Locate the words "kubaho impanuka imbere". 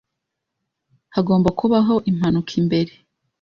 1.59-2.91